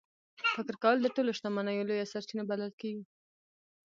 فکر 0.55 0.73
کول 0.83 0.97
د 1.01 1.07
ټولو 1.15 1.31
شتمنیو 1.37 1.87
لویه 1.89 2.09
سرچینه 2.13 2.43
بلل 2.49 2.71
کېږي. 2.81 3.05